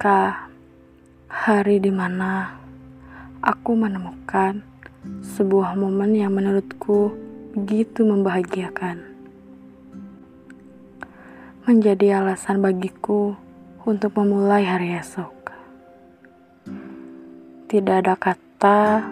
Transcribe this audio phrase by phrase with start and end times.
[0.00, 0.48] ketika
[1.28, 2.56] hari di mana
[3.44, 4.64] aku menemukan
[5.20, 7.12] sebuah momen yang menurutku
[7.52, 8.96] begitu membahagiakan.
[11.68, 13.36] Menjadi alasan bagiku
[13.84, 15.52] untuk memulai hari esok.
[17.68, 19.04] Tidak ada kata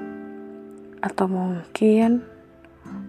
[1.04, 2.24] atau mungkin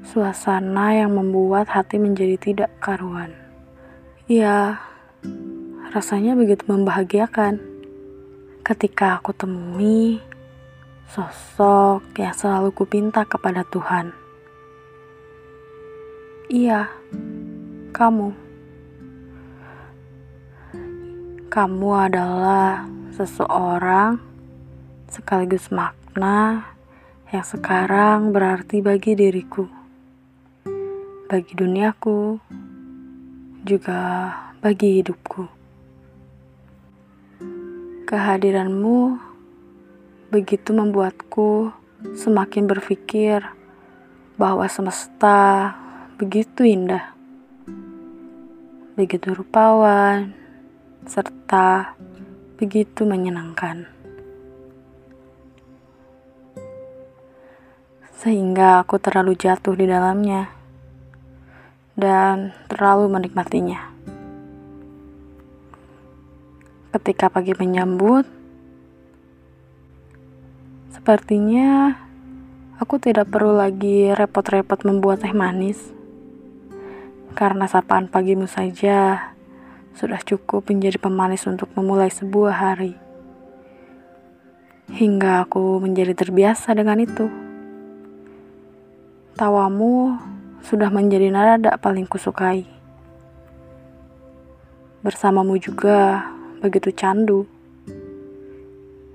[0.04, 3.32] suasana yang membuat hati menjadi tidak karuan.
[4.28, 4.84] Ya,
[5.96, 7.69] rasanya begitu membahagiakan
[8.64, 10.22] ketika aku temui
[11.10, 14.14] sosok yang selalu kupinta kepada Tuhan.
[16.50, 16.90] Iya,
[17.94, 18.34] kamu.
[21.50, 24.22] Kamu adalah seseorang
[25.10, 26.70] sekaligus makna
[27.34, 29.66] yang sekarang berarti bagi diriku,
[31.26, 32.38] bagi duniaku,
[33.66, 35.59] juga bagi hidupku.
[38.10, 39.22] Kehadiranmu
[40.34, 41.70] begitu membuatku
[42.18, 43.46] semakin berpikir
[44.34, 45.78] bahwa semesta
[46.18, 47.14] begitu indah,
[48.98, 50.34] begitu rupawan,
[51.06, 51.94] serta
[52.58, 53.86] begitu menyenangkan.
[58.18, 60.50] Sehingga aku terlalu jatuh di dalamnya
[61.94, 63.99] dan terlalu menikmatinya.
[66.90, 68.26] Ketika pagi menyambut,
[70.90, 71.94] sepertinya
[72.82, 75.78] aku tidak perlu lagi repot-repot membuat teh manis.
[77.38, 79.22] Karena sapaan pagimu saja
[79.94, 82.98] sudah cukup menjadi pemanis untuk memulai sebuah hari.
[84.90, 87.30] Hingga aku menjadi terbiasa dengan itu.
[89.38, 90.18] Tawamu
[90.66, 92.66] sudah menjadi nada paling kusukai.
[95.06, 97.48] Bersamamu juga begitu candu.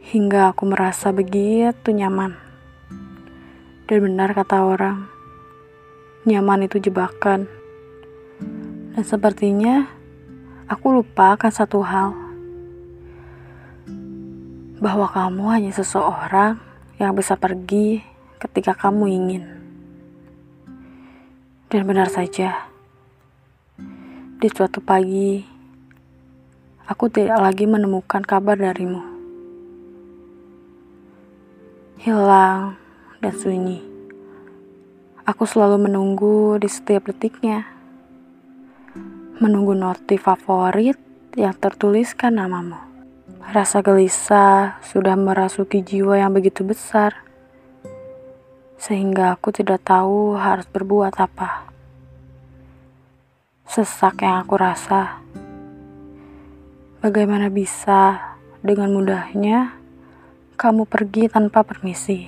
[0.00, 2.33] Hingga aku merasa begitu nyaman.
[3.85, 5.05] Dan benar kata orang,
[6.24, 7.45] nyaman itu jebakan.
[8.96, 9.85] Dan sepertinya
[10.64, 12.17] aku lupa akan satu hal.
[14.80, 16.57] Bahwa kamu hanya seseorang
[16.96, 18.01] yang bisa pergi
[18.40, 19.45] ketika kamu ingin.
[21.69, 22.73] Dan benar saja,
[24.40, 25.54] di suatu pagi,
[26.84, 29.00] aku tidak lagi menemukan kabar darimu.
[31.96, 32.77] Hilang
[33.24, 33.80] dan sunyi.
[35.24, 37.64] Aku selalu menunggu di setiap detiknya.
[39.40, 41.00] Menunggu notif favorit
[41.33, 42.77] yang tertuliskan namamu.
[43.48, 47.24] Rasa gelisah sudah merasuki jiwa yang begitu besar
[48.84, 51.64] sehingga aku tidak tahu harus berbuat apa.
[53.64, 55.24] Sesak yang aku rasa,
[57.05, 58.17] bagaimana bisa
[58.65, 59.77] dengan mudahnya
[60.57, 62.25] kamu pergi tanpa permisi?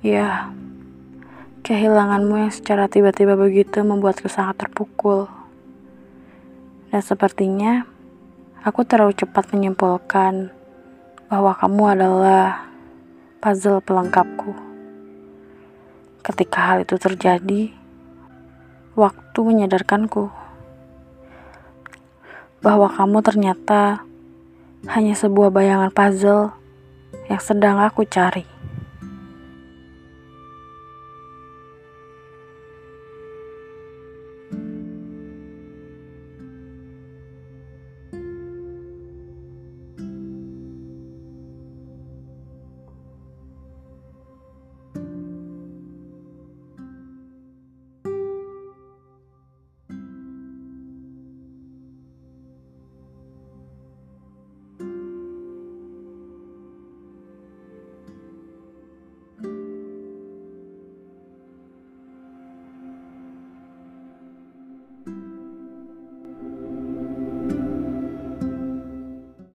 [0.00, 0.48] Ya,
[1.60, 5.28] kehilanganmu yang secara tiba-tiba begitu membuatku sangat terpukul.
[6.88, 7.84] Dan sepertinya
[8.64, 10.48] aku terlalu cepat menyimpulkan
[11.28, 12.72] bahwa kamu adalah
[13.44, 14.56] puzzle pelengkapku.
[16.24, 17.68] Ketika hal itu terjadi,
[18.96, 20.41] waktu menyadarkanku
[22.62, 24.06] bahwa kamu ternyata
[24.86, 26.54] hanya sebuah bayangan puzzle
[27.26, 28.46] yang sedang aku cari.